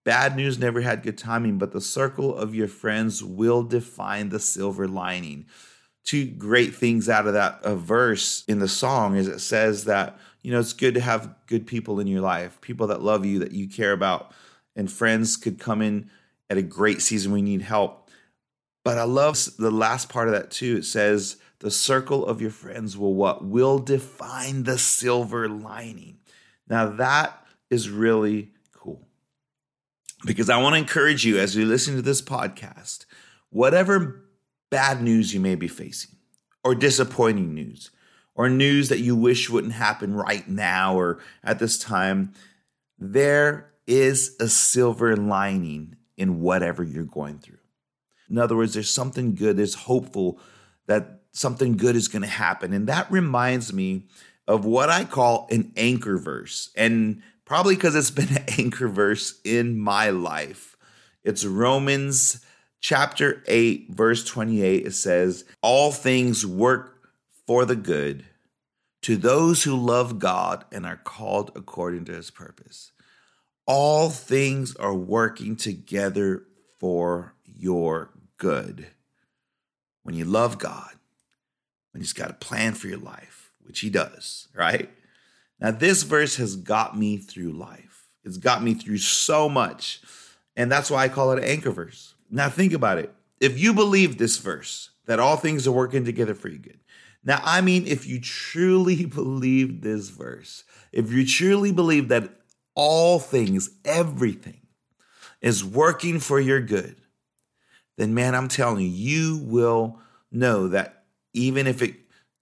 Bad 0.06 0.38
news 0.38 0.58
never 0.58 0.82
had 0.82 1.04
good 1.04 1.18
timing, 1.18 1.58
but 1.58 1.74
the 1.74 1.82
circle 1.82 2.36
of 2.36 2.56
your 2.56 2.68
friends 2.68 3.24
will 3.24 3.64
define 3.64 4.30
the 4.30 4.40
silver 4.40 4.88
lining. 4.88 5.46
Two 6.04 6.26
great 6.26 6.74
things 6.74 7.10
out 7.10 7.28
of 7.28 7.34
that 7.34 7.60
a 7.64 7.76
verse 7.76 8.46
in 8.48 8.60
the 8.60 8.68
song 8.68 9.16
is 9.18 9.28
it 9.28 9.40
says 9.40 9.86
that, 9.86 10.18
you 10.44 10.52
know, 10.52 10.60
it's 10.60 10.74
good 10.74 10.94
to 10.94 11.02
have 11.02 11.36
good 11.48 11.68
people 11.68 12.00
in 12.00 12.08
your 12.08 12.22
life, 12.22 12.62
people 12.62 12.88
that 12.88 13.02
love 13.02 13.26
you, 13.26 13.40
that 13.40 13.52
you 13.52 13.68
care 13.68 13.92
about, 13.92 14.32
and 14.76 14.92
friends 14.92 15.36
could 15.36 15.60
come 15.60 15.82
in 15.82 16.10
at 16.50 16.58
a 16.58 16.62
great 16.62 17.02
season 17.02 17.36
you 17.36 17.42
need 17.42 17.64
help 17.64 18.06
but 18.86 19.00
I 19.00 19.04
love 19.04 19.38
the 19.58 19.72
last 19.72 20.10
part 20.10 20.28
of 20.28 20.36
that 20.36 20.52
too. 20.52 20.78
It 20.78 20.86
says, 20.86 21.38
the 21.60 21.72
circle 21.72 22.24
of 22.24 22.40
your 22.40 22.52
friends 22.52 22.96
will 22.96 23.16
what? 23.16 23.44
Will 23.44 23.80
define 23.80 24.64
the 24.64 24.78
silver 24.78 25.50
lining. 25.50 26.20
Now 26.70 26.90
that 26.90 27.46
is 27.70 27.90
really. 27.90 28.52
Because 30.24 30.50
I 30.50 30.62
want 30.62 30.74
to 30.74 30.80
encourage 30.80 31.26
you 31.26 31.38
as 31.40 31.56
you 31.56 31.66
listen 31.66 31.96
to 31.96 32.02
this 32.02 32.22
podcast, 32.22 33.06
whatever 33.50 34.24
bad 34.70 35.02
news 35.02 35.34
you 35.34 35.40
may 35.40 35.56
be 35.56 35.68
facing, 35.68 36.16
or 36.64 36.74
disappointing 36.74 37.54
news, 37.54 37.92
or 38.34 38.50
news 38.50 38.90
that 38.90 39.00
you 39.00 39.16
wish 39.16 39.50
wouldn't 39.50 39.74
happen 39.74 40.14
right 40.14 40.48
now 40.48 40.98
or 40.98 41.20
at 41.44 41.60
this 41.60 41.78
time, 41.78 42.34
there 42.98 43.72
is 43.88 44.36
a 44.40 44.48
silver 44.48 45.16
lining 45.16 45.96
in 46.18 46.42
whatever 46.42 46.84
you're 46.84 47.04
going 47.04 47.40
through. 47.40 47.58
In 48.30 48.38
other 48.38 48.56
words, 48.56 48.74
there's 48.74 48.90
something 48.90 49.36
good, 49.36 49.58
there's 49.58 49.76
hopeful 49.76 50.40
that 50.88 51.22
something 51.32 51.78
good 51.78 51.96
is 51.96 52.08
going 52.08 52.22
to 52.22 52.28
happen. 52.28 52.74
And 52.74 52.88
that 52.88 53.12
reminds 53.12 53.74
me 53.74 54.08
of 54.48 54.66
what 54.66 54.90
I 54.90 55.04
call 55.06 55.48
an 55.52 55.72
anchor 55.76 56.18
verse. 56.18 56.72
And 56.76 57.22
probably 57.46 57.76
because 57.76 57.96
it's 57.96 58.12
been 58.12 58.36
an 58.36 58.46
anchor 58.60 58.88
verse 58.88 59.40
in 59.44 59.80
my 59.80 60.10
life. 60.10 60.76
It's 61.24 61.46
Romans 61.46 62.44
chapter 62.80 63.44
8, 63.48 63.88
verse 63.90 64.24
28. 64.24 64.86
It 64.86 64.94
says, 64.94 65.46
All 65.62 65.92
things 65.92 66.46
work 66.46 67.10
for 67.48 67.66
the 67.66 67.76
good 67.76 68.26
to 69.04 69.16
those 69.16 69.64
who 69.64 69.76
love 69.76 70.20
God 70.20 70.66
and 70.72 70.86
are 70.86 70.98
called 70.98 71.52
according 71.56 72.06
to 72.06 72.14
his 72.14 72.32
purpose. 72.32 72.92
All 73.68 74.10
things 74.10 74.76
are 74.76 74.94
working 74.94 75.56
together 75.56 76.44
for 76.80 77.34
your 77.46 78.12
good 78.38 78.88
when 80.04 80.16
you 80.16 80.24
love 80.24 80.60
God, 80.60 80.92
when 81.92 82.02
He's 82.02 82.14
got 82.14 82.30
a 82.30 82.36
plan 82.36 82.74
for 82.74 82.88
your 82.88 83.00
life, 83.00 83.52
which 83.62 83.80
He 83.80 83.90
does, 83.90 84.48
right? 84.54 84.90
Now, 85.60 85.72
this 85.72 86.04
verse 86.04 86.36
has 86.36 86.56
got 86.56 86.98
me 86.98 87.18
through 87.18 87.54
life. 87.54 88.10
It's 88.24 88.38
got 88.38 88.64
me 88.64 88.74
through 88.74 88.98
so 88.98 89.48
much. 89.48 90.02
And 90.56 90.72
that's 90.72 90.90
why 90.90 91.04
I 91.04 91.10
call 91.10 91.32
it 91.32 91.40
an 91.40 91.46
anchor 91.46 91.72
verse. 91.72 92.16
Now, 92.30 92.50
think 92.50 92.74
about 92.74 92.98
it. 92.98 93.14
If 93.40 93.60
you 93.60 93.74
believe 93.74 94.18
this 94.18 94.38
verse, 94.38 94.92
that 95.06 95.20
all 95.20 95.38
things 95.38 95.68
are 95.68 95.72
working 95.72 96.06
together 96.06 96.34
for 96.34 96.50
your 96.50 96.58
good. 96.58 96.80
Now, 97.24 97.42
I 97.44 97.62
mean, 97.62 97.86
if 97.88 98.08
you 98.08 98.20
truly 98.20 99.06
believe 99.06 99.82
this 99.82 100.10
verse, 100.10 100.64
if 100.92 101.12
you 101.12 101.26
truly 101.26 101.72
believe 101.72 102.10
that 102.10 102.30
all 102.74 103.20
things, 103.20 103.70
everything 103.84 104.62
is 105.42 105.64
working 105.64 106.20
for 106.20 106.40
your 106.40 106.62
good, 106.62 106.96
then 107.98 108.14
man, 108.14 108.36
I'm 108.36 108.48
telling 108.48 108.82
you, 108.82 108.90
you 108.90 109.38
will 109.44 110.00
know 110.32 110.68
that 110.70 111.04
even 111.34 111.68
if 111.68 111.82
it 111.82 111.96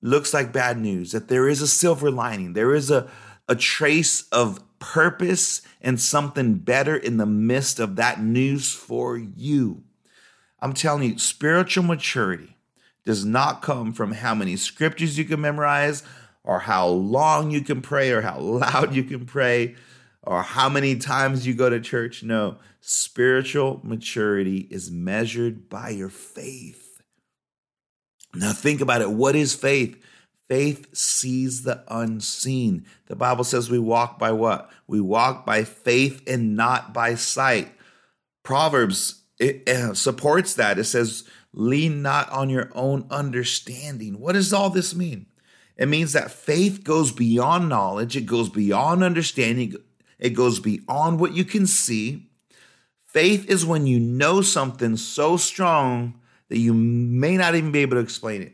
looks 0.03 0.33
like 0.33 0.51
bad 0.51 0.77
news, 0.77 1.13
that 1.13 1.29
there 1.29 1.48
is 1.48 1.62
a 1.62 1.67
silver 1.67 2.12
lining, 2.12 2.53
there 2.53 2.75
is 2.75 2.91
a, 2.91 3.10
a 3.48 3.55
trace 3.55 4.27
of 4.29 4.62
purpose 4.79 5.62
and 5.81 6.00
something 6.00 6.55
better 6.55 6.95
in 6.95 7.17
the 7.17 7.25
midst 7.25 7.79
of 7.79 7.95
that 7.95 8.22
news 8.22 8.74
for 8.74 9.17
you. 9.17 9.83
I'm 10.60 10.74
telling 10.74 11.10
you, 11.10 11.17
spiritual 11.17 11.86
maturity 11.86 12.57
does 13.05 13.25
not 13.25 13.62
come 13.62 13.93
from 13.93 14.12
how 14.12 14.36
many 14.36 14.55
scriptures 14.57 15.17
you 15.17 15.25
can 15.25 15.41
memorize 15.41 16.03
or 16.43 16.60
how 16.60 16.88
long 16.88 17.51
you 17.51 17.62
can 17.62 17.81
pray 17.81 18.12
or 18.12 18.22
how 18.22 18.39
loud 18.39 18.93
you 18.93 19.03
can 19.03 19.25
pray 19.25 19.75
or 20.22 20.41
how 20.41 20.69
many 20.69 20.98
times 20.98 21.48
you 21.48 21.53
go 21.53 21.69
to 21.69 21.79
church. 21.79 22.24
No, 22.24 22.57
spiritual 22.81 23.79
maturity 23.83 24.67
is 24.69 24.91
measured 24.91 25.69
by 25.69 25.89
your 25.89 26.10
faith. 26.10 26.82
Now, 28.33 28.51
think 28.51 28.81
about 28.81 29.01
it. 29.01 29.11
What 29.11 29.35
is 29.35 29.53
faith? 29.53 29.97
Faith 30.47 30.95
sees 30.95 31.63
the 31.63 31.83
unseen. 31.87 32.85
The 33.07 33.15
Bible 33.15 33.43
says 33.43 33.69
we 33.69 33.79
walk 33.79 34.19
by 34.19 34.31
what? 34.31 34.69
We 34.87 34.99
walk 34.99 35.45
by 35.45 35.63
faith 35.63 36.21
and 36.27 36.55
not 36.55 36.93
by 36.93 37.15
sight. 37.15 37.71
Proverbs 38.43 39.21
it, 39.39 39.67
uh, 39.69 39.93
supports 39.93 40.55
that. 40.55 40.77
It 40.77 40.83
says, 40.83 41.23
lean 41.53 42.01
not 42.01 42.29
on 42.29 42.49
your 42.49 42.69
own 42.73 43.05
understanding. 43.09 44.19
What 44.19 44.33
does 44.33 44.51
all 44.51 44.69
this 44.69 44.95
mean? 44.95 45.27
It 45.77 45.87
means 45.87 46.13
that 46.13 46.31
faith 46.31 46.83
goes 46.83 47.11
beyond 47.11 47.69
knowledge, 47.69 48.15
it 48.15 48.25
goes 48.25 48.49
beyond 48.49 49.03
understanding, 49.03 49.75
it 50.19 50.31
goes 50.31 50.59
beyond 50.59 51.19
what 51.19 51.33
you 51.33 51.43
can 51.43 51.65
see. 51.65 52.29
Faith 53.05 53.49
is 53.49 53.65
when 53.65 53.87
you 53.87 53.99
know 53.99 54.41
something 54.41 54.97
so 54.97 55.37
strong 55.37 56.19
that 56.53 56.60
you 56.60 56.72
may 56.72 57.36
not 57.36 57.55
even 57.55 57.72
be 57.72 57.79
able 57.79 57.95
to 57.95 58.03
explain 58.03 58.43
it. 58.43 58.53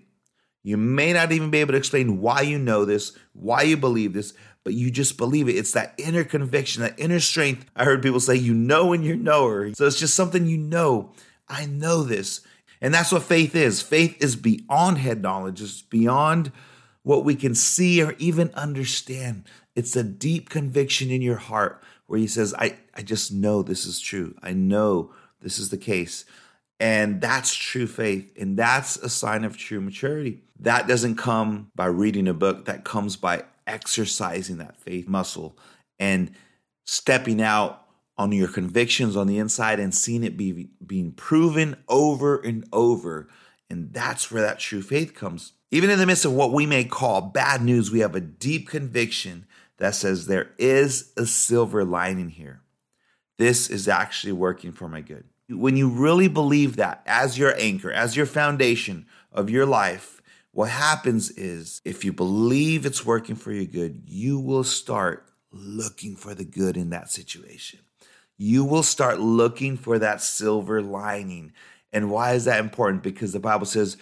You 0.64 0.78
may 0.78 1.12
not 1.12 1.34
even 1.34 1.50
be 1.50 1.58
able 1.58 1.74
to 1.74 1.78
explain 1.78 2.22
why 2.22 2.44
you 2.44 2.58
know 2.58 2.86
this, 2.86 3.12
why 3.34 3.64
you 3.64 3.76
believe 3.76 4.14
this, 4.14 4.34
but 4.64 4.74
you 4.74 4.90
just 4.90 5.18
believe 5.18 5.50
it. 5.50 5.58
It's 5.58 5.74
that 5.74 5.96
inner 5.98 6.24
conviction, 6.24 6.82
that 6.82 6.98
inner 6.98 7.20
strength. 7.20 7.66
I 7.76 7.84
heard 7.84 8.02
people 8.02 8.22
say, 8.22 8.36
you 8.36 8.54
know 8.54 8.86
when 8.86 9.04
you're 9.04 9.18
knower. 9.18 9.74
So 9.74 9.86
it's 9.86 10.00
just 10.00 10.16
something 10.16 10.46
you 10.46 10.58
know. 10.58 11.12
I 11.50 11.66
know 11.66 12.04
this. 12.04 12.40
And 12.80 12.94
that's 12.94 13.12
what 13.12 13.24
faith 13.24 13.54
is. 13.54 13.82
Faith 13.82 14.16
is 14.24 14.38
beyond 14.38 15.00
head 15.00 15.22
knowledge, 15.22 15.62
it's 15.62 15.82
beyond 15.82 16.54
what 17.04 17.26
we 17.26 17.36
can 17.36 17.54
see 17.54 18.02
or 18.02 18.14
even 18.18 18.50
understand. 18.54 19.44
It's 19.76 19.98
a 19.98 20.04
deep 20.06 20.50
conviction 20.50 21.12
in 21.12 21.22
your 21.22 21.36
heart 21.36 21.84
where 22.08 22.18
he 22.18 22.28
says, 22.28 22.54
I, 22.54 22.78
I 22.96 23.02
just 23.02 23.34
know 23.34 23.62
this 23.62 23.86
is 23.86 24.00
true. 24.00 24.36
I 24.42 24.54
know 24.54 25.12
this 25.42 25.60
is 25.60 25.70
the 25.70 25.78
case. 25.78 26.24
And 26.80 27.20
that's 27.20 27.54
true 27.54 27.88
faith. 27.88 28.32
And 28.40 28.58
that's 28.58 28.96
a 28.98 29.10
sign 29.10 29.44
of 29.44 29.58
true 29.58 29.82
maturity. 29.82 30.44
That 30.60 30.88
doesn't 30.88 31.16
come 31.16 31.72
by 31.76 31.88
reading 31.88 32.28
a 32.28 32.34
book, 32.34 32.66
that 32.66 32.86
comes 32.86 33.16
by 33.16 33.44
exercising 33.68 34.58
that 34.58 34.78
faith 34.78 35.08
muscle 35.08 35.58
and 36.00 36.32
stepping 36.86 37.42
out 37.42 37.86
on 38.18 38.32
your 38.32 38.48
convictions 38.48 39.16
on 39.16 39.28
the 39.28 39.38
inside 39.38 39.80
and 39.80 39.94
seeing 39.94 40.24
it 40.24 40.36
be 40.36 40.70
being 40.86 41.12
proven 41.12 41.76
over 41.88 42.38
and 42.38 42.66
over. 42.74 43.30
And 43.70 43.94
that's 43.94 44.32
where 44.32 44.42
that 44.42 44.60
true 44.60 44.82
faith 44.82 45.14
comes. 45.14 45.54
Even 45.72 45.90
in 45.90 46.00
the 46.00 46.06
midst 46.06 46.26
of 46.26 46.34
what 46.34 46.52
we 46.52 46.66
may 46.66 46.84
call 46.84 47.22
bad 47.22 47.62
news, 47.62 47.92
we 47.92 48.00
have 48.00 48.16
a 48.16 48.22
deep 48.22 48.68
conviction 48.68 49.46
that 49.78 49.96
says 49.96 50.26
there 50.26 50.52
is 50.58 51.14
a 51.16 51.26
silver 51.26 51.86
lining 51.86 52.30
here. 52.30 52.62
This 53.38 53.70
is 53.70 53.88
actually 53.88 54.34
working 54.34 54.72
for 54.72 54.90
my 54.90 55.02
good. 55.02 55.26
When 55.50 55.76
you 55.76 55.90
really 55.90 56.28
believe 56.28 56.76
that 56.76 57.02
as 57.06 57.38
your 57.38 57.54
anchor, 57.58 57.92
as 57.92 58.16
your 58.16 58.26
foundation 58.26 59.06
of 59.32 59.50
your 59.50 59.66
life, 59.66 60.22
what 60.52 60.70
happens 60.70 61.32
is 61.32 61.82
if 61.86 62.04
you 62.04 62.14
believe 62.14 62.86
it's 62.86 63.06
working 63.06 63.36
for 63.36 63.52
your 63.52 63.66
good, 63.66 64.04
you 64.06 64.40
will 64.40 64.64
start 64.64 65.26
looking 65.52 66.16
for 66.16 66.34
the 66.34 66.46
good 66.46 66.78
in 66.78 66.90
that 66.92 67.10
situation. 67.10 67.80
You 68.38 68.64
will 68.64 68.84
start 68.84 69.20
looking 69.20 69.78
for 69.78 70.00
that 70.00 70.22
silver 70.22 70.82
lining. 70.82 71.54
And 71.92 72.10
why 72.10 72.34
is 72.34 72.46
that 72.46 72.60
important? 72.60 73.04
Because 73.04 73.34
the 73.34 73.40
Bible 73.40 73.66
says, 73.66 73.98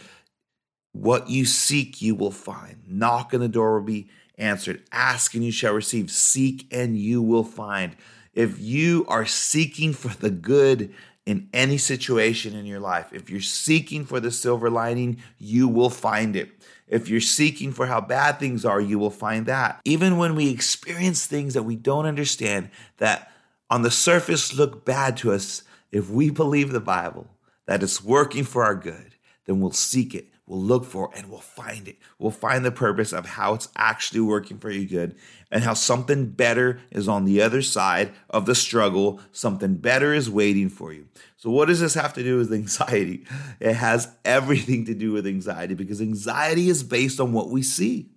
what 0.92 1.30
you 1.30 1.46
seek, 1.46 2.02
you 2.02 2.16
will 2.16 2.32
find. 2.32 2.82
Knock 2.88 3.34
and 3.34 3.42
the 3.42 3.48
door 3.48 3.74
will 3.74 3.86
be 3.86 4.10
answered. 4.38 4.84
Ask 4.92 5.34
and 5.34 5.44
you 5.44 5.52
shall 5.52 5.74
receive. 5.74 6.12
Seek 6.12 6.68
and 6.72 6.98
you 6.98 7.22
will 7.22 7.44
find. 7.44 7.96
If 8.34 8.60
you 8.60 9.06
are 9.08 9.26
seeking 9.26 9.94
for 9.94 10.10
the 10.10 10.30
good 10.30 10.94
in 11.28 11.50
any 11.52 11.78
situation 11.78 12.56
in 12.56 12.66
your 12.66 12.80
life. 12.80 13.12
If 13.12 13.30
you're 13.30 13.42
seeking 13.42 14.06
for 14.06 14.22
the 14.22 14.32
silver 14.32 14.70
lining, 14.70 15.22
you 15.38 15.68
will 15.68 15.90
find 15.90 16.38
it. 16.38 16.50
If 16.88 17.10
you're 17.10 17.20
seeking 17.20 17.74
for 17.74 17.86
how 17.86 18.00
bad 18.00 18.40
things 18.40 18.64
are, 18.64 18.80
you 18.80 18.98
will 18.98 19.12
find 19.12 19.46
that. 19.46 19.82
Even 19.84 20.18
when 20.18 20.36
we 20.36 20.50
experience 20.50 21.26
things 21.26 21.54
that 21.54 21.64
we 21.64 21.76
don't 21.76 22.06
understand, 22.06 22.70
that 23.00 23.30
on 23.70 23.82
the 23.82 23.92
surface 23.92 24.54
look 24.54 24.86
bad 24.86 25.18
to 25.18 25.34
us, 25.34 25.64
if 25.92 26.10
we 26.10 26.30
believe 26.30 26.72
the 26.72 26.80
Bible, 26.80 27.28
that 27.66 27.84
it's 27.84 28.02
working 28.02 28.46
for 28.46 28.64
our 28.64 28.76
good, 28.76 29.16
then 29.48 29.60
we'll 29.60 29.72
seek 29.72 30.16
it 30.16 30.30
we'll 30.48 30.62
look 30.62 30.86
for 30.86 31.12
and 31.16 31.30
we'll 31.30 31.40
find 31.40 31.88
it. 31.88 31.98
We'll 32.18 32.32
find 32.32 32.66
the 32.66 32.72
purpose 32.72 33.12
of 33.12 33.26
how 33.26 33.54
it's 33.54 33.68
actually 33.76 34.22
working 34.22 34.58
for 34.58 34.72
you 34.72 34.88
good 34.88 35.16
and 35.52 35.64
how 35.64 35.74
something 35.74 36.30
better 36.30 36.80
is 36.90 37.08
on 37.08 37.26
the 37.26 37.42
other 37.42 37.62
side 37.62 38.14
of 38.30 38.46
the 38.46 38.56
struggle. 38.56 39.20
Something 39.32 39.76
better 39.76 40.14
is 40.14 40.30
waiting 40.30 40.70
for 40.70 40.94
you. 40.94 41.08
So, 41.36 41.52
what 41.52 41.68
does 41.68 41.82
this 41.82 41.94
have 41.94 42.14
to 42.14 42.24
do 42.24 42.38
with 42.38 42.52
anxiety? 42.52 43.26
It 43.60 43.74
has 43.74 44.10
everything 44.24 44.86
to 44.86 44.94
do 44.94 45.12
with 45.12 45.28
anxiety 45.28 45.74
because 45.74 46.02
anxiety 46.02 46.70
is 46.70 46.84
based 46.84 47.20
on 47.20 47.34
what 47.34 47.50
we 47.50 47.62
see. 47.62 48.10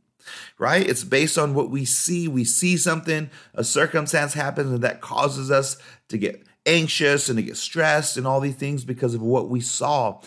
Right? 0.58 0.86
It's 0.86 1.02
based 1.02 1.38
on 1.38 1.54
what 1.54 1.70
we 1.70 1.84
see. 1.84 2.28
We 2.28 2.44
see 2.44 2.76
something, 2.76 3.30
a 3.54 3.64
circumstance 3.64 4.34
happens, 4.34 4.70
and 4.70 4.84
that 4.84 5.00
causes 5.00 5.50
us 5.50 5.78
to 6.08 6.18
get 6.18 6.44
anxious 6.66 7.28
and 7.28 7.38
to 7.38 7.42
get 7.42 7.56
stressed 7.56 8.16
and 8.16 8.26
all 8.26 8.38
these 8.38 8.54
things 8.54 8.84
because 8.84 9.14
of 9.14 9.22
what 9.22 9.48
we 9.48 9.60
saw 9.60 10.20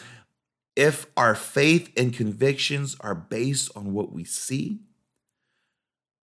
if 0.75 1.05
our 1.15 1.35
faith 1.35 1.91
and 1.95 2.13
convictions 2.13 2.95
are 2.99 3.15
based 3.15 3.71
on 3.75 3.93
what 3.93 4.11
we 4.11 4.23
see, 4.23 4.79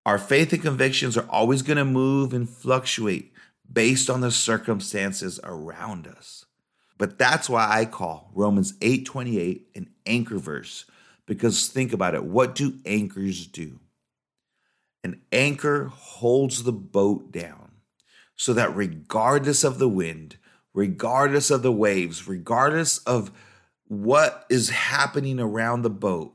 our 0.04 0.18
faith 0.18 0.52
and 0.52 0.62
convictions 0.62 1.16
are 1.16 1.28
always 1.28 1.62
going 1.62 1.76
to 1.76 1.84
move 1.84 2.32
and 2.32 2.48
fluctuate 2.48 3.32
based 3.70 4.10
on 4.10 4.20
the 4.20 4.30
circumstances 4.30 5.38
around 5.44 6.06
us. 6.06 6.46
But 6.98 7.18
that's 7.18 7.48
why 7.48 7.66
I 7.70 7.84
call 7.84 8.30
Romans 8.34 8.72
8:28 8.80 9.66
an 9.74 9.90
anchor 10.06 10.38
verse 10.38 10.84
because 11.26 11.68
think 11.68 11.92
about 11.92 12.16
it, 12.16 12.24
what 12.24 12.56
do 12.56 12.80
anchors 12.84 13.46
do? 13.46 13.78
An 15.04 15.20
anchor 15.30 15.84
holds 15.86 16.64
the 16.64 16.72
boat 16.72 17.30
down 17.30 17.70
so 18.36 18.52
that 18.52 18.74
regardless 18.74 19.62
of 19.62 19.78
the 19.78 19.88
wind, 19.88 20.38
regardless 20.74 21.50
of 21.50 21.62
the 21.62 21.72
waves, 21.72 22.26
regardless 22.26 22.98
of 22.98 23.30
what 23.90 24.46
is 24.48 24.68
happening 24.68 25.40
around 25.40 25.82
the 25.82 25.90
boat, 25.90 26.32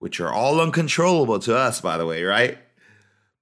which 0.00 0.18
are 0.18 0.32
all 0.32 0.60
uncontrollable 0.60 1.38
to 1.38 1.56
us, 1.56 1.80
by 1.80 1.96
the 1.96 2.04
way, 2.04 2.24
right? 2.24 2.58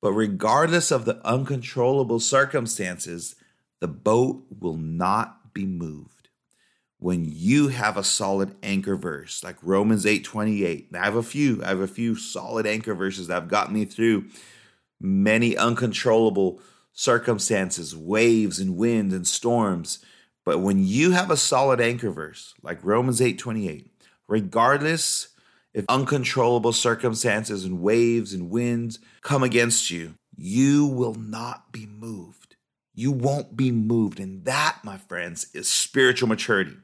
But 0.03 0.13
regardless 0.13 0.91
of 0.91 1.07
the 1.07 1.19
uncontrollable 1.27 2.21
circumstances, 2.21 3.35
the 3.81 3.89
boat 3.89 4.45
will 4.61 4.77
not 4.77 5.55
be 5.55 5.65
moved. 5.65 6.29
When 6.99 7.25
you 7.27 7.69
have 7.69 7.97
a 7.97 8.05
solid 8.05 8.55
anchor 8.63 8.97
verse, 8.97 9.43
like 9.43 9.57
Romans 9.63 10.05
8 10.05 10.25
28, 10.25 10.91
I 10.93 10.99
have 10.99 11.17
a 11.17 11.23
few, 11.23 11.65
I 11.65 11.69
have 11.69 11.81
a 11.81 11.89
few 11.89 12.15
solid 12.15 12.67
anchor 12.67 12.95
verses 12.95 13.29
that 13.29 13.35
have 13.35 13.49
gotten 13.49 13.73
me 13.73 13.87
through 13.87 14.27
many 15.01 15.57
uncontrollable 15.57 16.61
circumstances, 16.93 17.97
waves 17.97 18.61
and 18.61 18.77
wind 18.77 19.15
and 19.15 19.27
storms. 19.27 20.05
But 20.45 20.59
when 20.59 20.85
you 20.85 21.13
have 21.13 21.31
a 21.31 21.37
solid 21.37 21.81
anchor 21.81 22.11
verse 22.11 22.55
like 22.63 22.85
Romans 22.85 23.21
8:28, 23.21 23.91
regardless 24.29 25.29
if 25.75 25.85
uncontrollable 25.89 26.73
circumstances 26.73 27.65
and 27.65 27.81
waves 27.81 28.35
and 28.35 28.51
winds 28.51 28.99
come 29.23 29.43
against 29.43 29.91
you, 29.91 30.15
you 30.37 30.87
will 30.87 31.15
not 31.15 31.73
be 31.73 31.87
moved. 31.87 32.57
You 32.95 33.11
won't 33.11 33.57
be 33.57 33.71
moved. 33.71 34.21
And 34.21 34.45
that, 34.45 34.79
my 34.85 34.99
friends, 34.99 35.47
is 35.55 35.69
spiritual 35.69 36.29
maturity. 36.29 36.77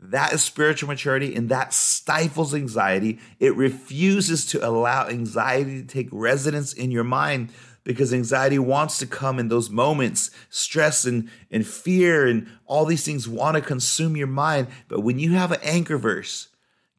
That 0.00 0.32
is 0.32 0.42
spiritual 0.42 0.88
maturity, 0.88 1.34
and 1.34 1.48
that 1.48 1.74
stifles 1.74 2.54
anxiety. 2.54 3.18
It 3.40 3.56
refuses 3.56 4.46
to 4.46 4.64
allow 4.64 5.08
anxiety 5.08 5.82
to 5.82 5.86
take 5.88 6.08
residence 6.12 6.72
in 6.72 6.92
your 6.92 7.02
mind 7.02 7.50
because 7.88 8.12
anxiety 8.12 8.58
wants 8.58 8.98
to 8.98 9.06
come 9.06 9.38
in 9.38 9.48
those 9.48 9.70
moments. 9.70 10.30
Stress 10.50 11.06
and, 11.06 11.30
and 11.50 11.66
fear 11.66 12.26
and 12.26 12.46
all 12.66 12.84
these 12.84 13.02
things 13.02 13.26
want 13.26 13.54
to 13.54 13.62
consume 13.62 14.14
your 14.14 14.26
mind. 14.26 14.68
But 14.88 15.00
when 15.00 15.18
you 15.18 15.32
have 15.32 15.52
an 15.52 15.60
anchor 15.62 15.96
verse, 15.96 16.48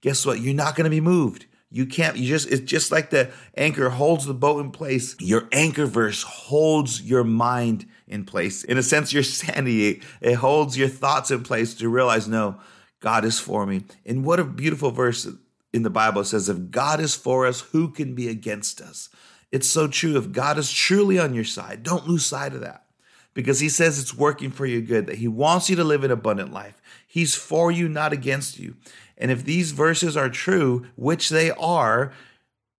guess 0.02 0.26
what? 0.26 0.40
You're 0.40 0.56
not 0.56 0.76
going 0.76 0.86
to 0.86 0.90
be 0.90 1.00
moved. 1.00 1.46
You 1.70 1.86
can't, 1.86 2.18
you 2.18 2.28
just, 2.28 2.50
it's 2.50 2.64
just 2.64 2.92
like 2.92 3.12
the 3.12 3.30
anchor 3.56 3.90
holds 3.90 4.26
the 4.26 4.34
boat 4.34 4.66
in 4.66 4.72
place. 4.72 5.16
Your 5.20 5.48
anchor 5.52 5.86
verse 5.86 6.24
holds 6.24 7.04
your 7.04 7.24
mind 7.24 7.86
in 8.08 8.26
place. 8.26 8.64
In 8.64 8.80
a 8.80 8.82
sense, 8.82 9.14
your 9.14 9.22
sanity, 9.22 10.02
it 10.22 10.34
holds 10.34 10.76
your 10.76 10.88
thoughts 10.88 11.30
in 11.30 11.44
place 11.44 11.76
to 11.76 11.88
realize, 11.88 12.28
no, 12.28 12.60
God 13.00 13.26
is 13.26 13.38
for 13.38 13.68
me. 13.68 13.84
And 14.08 14.26
what 14.26 14.40
a 14.40 14.44
beautiful 14.44 14.90
verse 14.90 15.28
in 15.72 15.84
the 15.84 15.92
Bible 15.92 16.24
says, 16.24 16.50
if 16.50 16.72
God 16.72 17.00
is 17.00 17.14
for 17.14 17.46
us, 17.46 17.62
who 17.62 17.92
can 17.92 18.16
be 18.16 18.28
against 18.28 18.82
us? 18.82 19.10
It's 19.52 19.70
so 19.70 19.88
true. 19.88 20.18
If 20.18 20.32
God 20.32 20.58
is 20.58 20.72
truly 20.72 21.18
on 21.18 21.34
your 21.34 21.44
side, 21.44 21.84
don't 21.84 22.08
lose 22.08 22.26
sight 22.26 22.54
of 22.54 22.62
that 22.62 22.86
because 23.34 23.60
He 23.60 23.70
says 23.70 24.00
it's 24.00 24.14
working 24.14 24.52
for 24.52 24.66
your 24.66 24.82
good, 24.82 25.08
that 25.08 25.18
He 25.18 25.28
wants 25.28 25.70
you 25.70 25.76
to 25.76 25.84
live 25.84 26.04
an 26.04 26.12
abundant 26.12 26.54
life. 26.54 26.82
He's 27.08 27.36
for 27.36 27.72
you, 27.72 27.88
not 27.88 28.14
against 28.14 28.60
you. 28.60 28.76
And 29.18 29.32
if 29.32 29.44
these 29.44 29.72
verses 29.72 30.16
are 30.16 30.30
true, 30.30 30.88
which 30.96 31.30
they 31.30 31.52
are, 31.52 32.14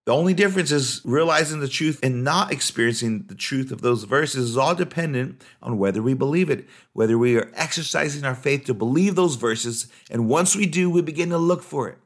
the 0.07 0.15
only 0.15 0.33
difference 0.33 0.73
is 0.73 1.03
realizing 1.05 1.61
the 1.61 1.69
truth 1.69 2.01
and 2.03 2.25
not 2.25 2.53
experiencing 2.53 3.27
the 3.27 3.35
truth 3.35 3.71
of 3.71 3.83
those 3.83 4.05
verses 4.05 4.51
is 4.51 4.57
all 4.57 4.75
dependent 4.75 5.43
on 5.63 5.79
whether 5.79 6.03
we 6.03 6.15
believe 6.15 6.49
it, 6.49 6.67
whether 6.95 7.19
we 7.19 7.37
are 7.37 7.53
exercising 7.55 8.25
our 8.25 8.35
faith 8.35 8.65
to 8.65 8.75
believe 8.75 9.15
those 9.15 9.37
verses. 9.37 9.89
And 10.11 10.29
once 10.29 10.57
we 10.57 10.67
do, 10.67 10.89
we 10.91 11.03
begin 11.03 11.29
to 11.31 11.39
look 11.39 11.63
for 11.63 11.89
it. 11.89 11.99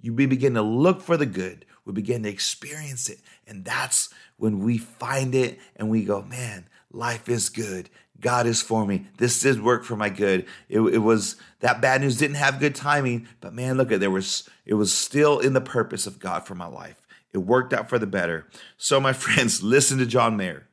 You 0.00 0.12
begin 0.12 0.54
to 0.54 0.62
look 0.62 1.02
for 1.02 1.16
the 1.16 1.26
good. 1.26 1.66
We 1.84 1.92
begin 1.92 2.22
to 2.22 2.28
experience 2.28 3.08
it. 3.08 3.20
And 3.46 3.64
that's 3.64 4.10
when 4.36 4.60
we 4.60 4.78
find 4.78 5.34
it 5.34 5.58
and 5.76 5.88
we 5.88 6.04
go, 6.04 6.22
man, 6.22 6.66
life 6.92 7.28
is 7.28 7.48
good. 7.48 7.88
God 8.20 8.46
is 8.46 8.60
for 8.60 8.86
me. 8.86 9.06
This 9.16 9.40
did 9.40 9.62
work 9.62 9.84
for 9.84 9.96
my 9.96 10.10
good. 10.10 10.46
It, 10.68 10.80
it, 10.80 10.98
was 10.98 11.36
that 11.60 11.80
bad 11.80 12.02
news 12.02 12.18
didn't 12.18 12.36
have 12.36 12.60
good 12.60 12.74
timing, 12.74 13.26
but 13.40 13.54
man, 13.54 13.76
look 13.76 13.90
at 13.90 14.00
there 14.00 14.10
was 14.10 14.48
it 14.66 14.74
was 14.74 14.92
still 14.92 15.38
in 15.38 15.54
the 15.54 15.60
purpose 15.60 16.06
of 16.06 16.18
God 16.18 16.46
for 16.46 16.54
my 16.54 16.66
life. 16.66 17.06
It 17.32 17.38
worked 17.38 17.72
out 17.72 17.88
for 17.88 17.98
the 17.98 18.06
better. 18.06 18.46
So, 18.76 19.00
my 19.00 19.12
friends, 19.14 19.62
listen 19.62 19.98
to 19.98 20.06
John 20.06 20.36
Mayer. 20.36 20.66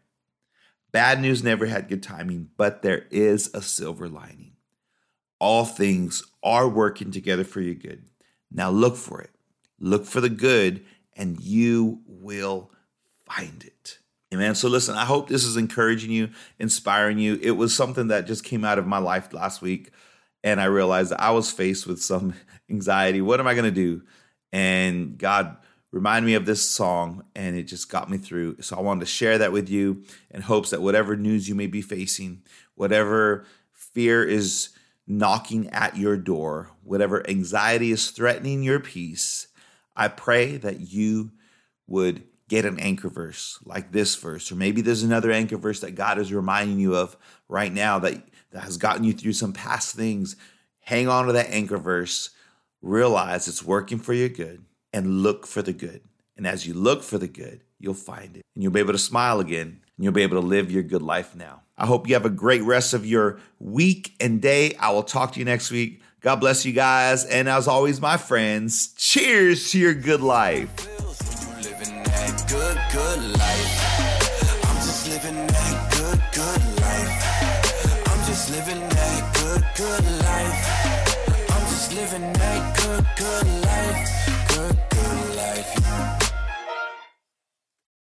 Bad 0.91 1.21
news 1.21 1.43
never 1.43 1.65
had 1.65 1.89
good 1.89 2.03
timing, 2.03 2.49
but 2.57 2.81
there 2.81 3.05
is 3.11 3.49
a 3.53 3.61
silver 3.61 4.07
lining. 4.07 4.53
All 5.39 5.65
things 5.65 6.23
are 6.41 6.67
working 6.67 7.11
together 7.11 7.43
for 7.43 7.61
your 7.61 7.75
good. 7.75 8.05
Now 8.51 8.69
look 8.71 8.95
for 8.95 9.21
it. 9.21 9.29
Look 9.79 10.05
for 10.05 10.21
the 10.21 10.29
good, 10.29 10.83
and 11.17 11.39
you 11.41 12.01
will 12.05 12.71
find 13.25 13.63
it. 13.63 13.99
Amen. 14.33 14.55
So 14.55 14.67
listen, 14.67 14.95
I 14.95 15.05
hope 15.05 15.27
this 15.27 15.45
is 15.45 15.57
encouraging 15.57 16.11
you, 16.11 16.29
inspiring 16.59 17.17
you. 17.17 17.39
It 17.41 17.51
was 17.51 17.73
something 17.73 18.07
that 18.07 18.27
just 18.27 18.43
came 18.43 18.63
out 18.63 18.77
of 18.77 18.85
my 18.85 18.97
life 18.97 19.33
last 19.33 19.61
week. 19.61 19.91
And 20.43 20.61
I 20.61 20.65
realized 20.65 21.11
that 21.11 21.21
I 21.21 21.31
was 21.31 21.51
faced 21.51 21.87
with 21.87 22.01
some 22.01 22.33
anxiety. 22.69 23.21
What 23.21 23.39
am 23.39 23.47
I 23.47 23.53
going 23.53 23.65
to 23.65 23.71
do? 23.71 24.03
And 24.51 25.17
God 25.17 25.57
reminded 25.91 26.27
me 26.27 26.33
of 26.35 26.45
this 26.45 26.61
song 26.61 27.23
and 27.35 27.55
it 27.55 27.63
just 27.63 27.89
got 27.89 28.09
me 28.09 28.17
through. 28.17 28.61
So 28.61 28.77
I 28.77 28.81
wanted 28.81 29.01
to 29.01 29.05
share 29.05 29.37
that 29.37 29.51
with 29.51 29.69
you 29.69 30.03
in 30.29 30.41
hopes 30.41 30.69
that 30.71 30.81
whatever 30.81 31.15
news 31.15 31.47
you 31.47 31.55
may 31.55 31.67
be 31.67 31.81
facing, 31.81 32.43
whatever 32.75 33.45
fear 33.71 34.23
is 34.23 34.69
knocking 35.07 35.69
at 35.69 35.95
your 35.95 36.17
door, 36.17 36.71
whatever 36.83 37.27
anxiety 37.29 37.91
is 37.91 38.11
threatening 38.11 38.61
your 38.61 38.81
peace, 38.81 39.47
I 39.97 40.07
pray 40.09 40.57
that 40.57 40.79
you 40.79 41.31
would 41.87 42.23
get 42.47 42.63
an 42.63 42.79
anchor 42.79 43.09
verse 43.09 43.59
like 43.65 43.91
this 43.91 44.15
verse, 44.15 44.51
or 44.51 44.55
maybe 44.55 44.81
there's 44.81 45.03
another 45.03 45.31
anchor 45.31 45.57
verse 45.57 45.81
that 45.81 45.95
God 45.95 46.19
is 46.19 46.31
reminding 46.31 46.79
you 46.79 46.95
of 46.95 47.17
right 47.49 47.73
now 47.73 47.99
that, 47.99 48.21
that 48.51 48.63
has 48.63 48.77
gotten 48.77 49.03
you 49.03 49.11
through 49.11 49.33
some 49.33 49.51
past 49.51 49.95
things. 49.95 50.35
Hang 50.81 51.09
on 51.09 51.25
to 51.25 51.33
that 51.33 51.49
anchor 51.49 51.77
verse, 51.77 52.29
realize 52.81 53.47
it's 53.47 53.63
working 53.63 53.97
for 53.97 54.13
your 54.13 54.29
good, 54.29 54.63
and 54.93 55.23
look 55.23 55.45
for 55.45 55.61
the 55.61 55.73
good. 55.73 56.01
And 56.37 56.47
as 56.47 56.65
you 56.67 56.73
look 56.73 57.03
for 57.03 57.17
the 57.17 57.27
good, 57.27 57.63
you'll 57.79 57.95
find 57.95 58.37
it. 58.37 58.45
And 58.55 58.63
you'll 58.63 58.71
be 58.71 58.79
able 58.79 58.93
to 58.93 58.99
smile 58.99 59.39
again, 59.39 59.81
and 59.97 60.03
you'll 60.03 60.13
be 60.13 60.23
able 60.23 60.39
to 60.39 60.47
live 60.47 60.71
your 60.71 60.83
good 60.83 61.01
life 61.01 61.35
now. 61.35 61.63
I 61.77 61.85
hope 61.85 62.07
you 62.07 62.13
have 62.13 62.25
a 62.25 62.29
great 62.29 62.63
rest 62.63 62.93
of 62.93 63.05
your 63.05 63.39
week 63.59 64.15
and 64.19 64.41
day. 64.41 64.75
I 64.75 64.91
will 64.91 65.03
talk 65.03 65.33
to 65.33 65.39
you 65.39 65.45
next 65.45 65.71
week. 65.71 66.01
God 66.27 66.41
bless 66.41 66.65
you 66.65 66.73
guys. 66.73 67.23
And 67.23 67.47
as 67.47 67.69
always, 67.69 68.01
my 68.01 68.17
friends, 68.17 68.89
cheers 68.97 69.71
to 69.71 69.79
your 69.79 69.93
good 69.93 70.19
life. 70.19 70.67